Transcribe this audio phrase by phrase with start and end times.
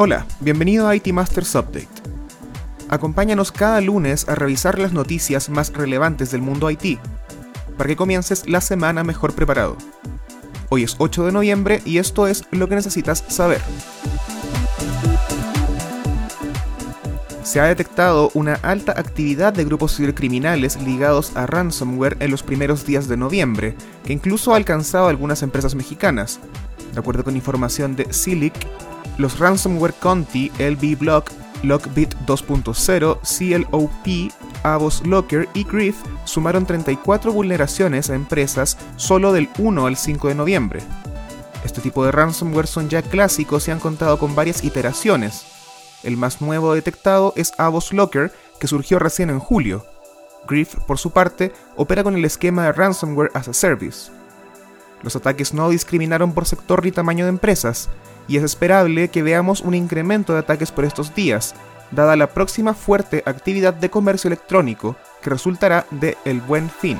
[0.00, 1.88] Hola, bienvenido a IT Masters Update.
[2.88, 7.00] Acompáñanos cada lunes a revisar las noticias más relevantes del mundo IT,
[7.76, 9.76] para que comiences la semana mejor preparado.
[10.68, 13.60] Hoy es 8 de noviembre y esto es lo que necesitas saber.
[17.42, 22.86] Se ha detectado una alta actividad de grupos cibercriminales ligados a ransomware en los primeros
[22.86, 23.74] días de noviembre,
[24.04, 26.38] que incluso ha alcanzado algunas empresas mexicanas.
[26.98, 28.54] De acuerdo con información de Silic,
[29.18, 31.30] los ransomware Conti, LB Block,
[31.62, 34.32] Lockbit 2.0, CLOP,
[34.64, 40.34] Avos Locker y Griff sumaron 34 vulneraciones a empresas solo del 1 al 5 de
[40.34, 40.80] noviembre.
[41.64, 45.46] Este tipo de ransomware son ya clásicos y han contado con varias iteraciones.
[46.02, 49.86] El más nuevo detectado es Avos Locker, que surgió recién en julio.
[50.48, 54.17] Griff, por su parte, opera con el esquema de Ransomware as a Service.
[55.02, 57.88] Los ataques no discriminaron por sector ni tamaño de empresas,
[58.26, 61.54] y es esperable que veamos un incremento de ataques por estos días,
[61.90, 66.98] dada la próxima fuerte actividad de comercio electrónico que resultará de El Buen Fin.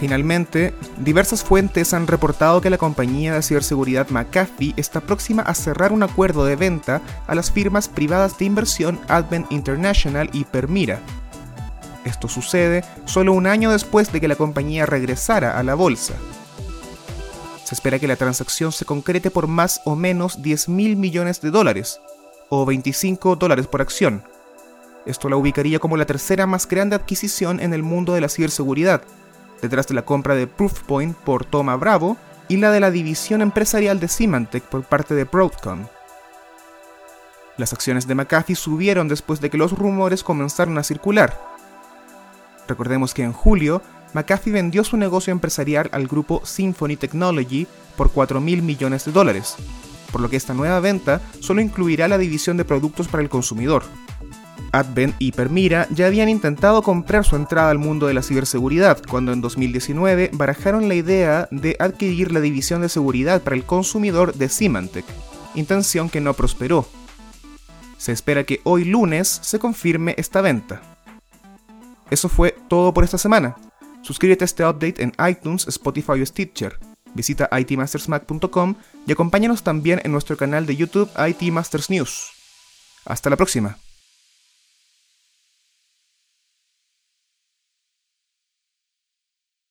[0.00, 5.92] Finalmente, diversas fuentes han reportado que la compañía de ciberseguridad McAfee está próxima a cerrar
[5.92, 11.00] un acuerdo de venta a las firmas privadas de inversión Advent International y Permira.
[12.04, 16.14] Esto sucede solo un año después de que la compañía regresara a la bolsa.
[17.64, 21.50] Se espera que la transacción se concrete por más o menos 10 mil millones de
[21.50, 22.00] dólares,
[22.50, 24.22] o 25 dólares por acción.
[25.06, 29.02] Esto la ubicaría como la tercera más grande adquisición en el mundo de la ciberseguridad,
[29.64, 33.98] detrás de la compra de Proofpoint por Toma Bravo y la de la división empresarial
[33.98, 35.86] de Symantec por parte de Broadcom.
[37.56, 41.40] Las acciones de McAfee subieron después de que los rumores comenzaron a circular.
[42.68, 43.80] Recordemos que en julio,
[44.12, 47.66] McAfee vendió su negocio empresarial al grupo Symphony Technology
[47.96, 49.56] por 4 mil millones de dólares,
[50.12, 53.84] por lo que esta nueva venta solo incluirá la división de productos para el consumidor.
[54.74, 59.32] Advent y Permira ya habían intentado comprar su entrada al mundo de la ciberseguridad cuando
[59.32, 64.48] en 2019 barajaron la idea de adquirir la división de seguridad para el consumidor de
[64.48, 65.04] Symantec,
[65.54, 66.88] intención que no prosperó.
[67.98, 70.82] Se espera que hoy lunes se confirme esta venta.
[72.10, 73.56] Eso fue todo por esta semana.
[74.02, 76.78] Suscríbete a este update en iTunes, Spotify o Stitcher.
[77.14, 78.74] Visita itmastersmac.com
[79.06, 82.32] y acompáñanos también en nuestro canal de YouTube IT Masters News.
[83.06, 83.78] Hasta la próxima.